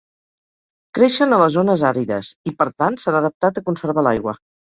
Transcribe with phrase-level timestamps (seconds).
[0.97, 4.37] Creixen a les zones àrides i, per tant, s'han adaptat a conservar l'aigua.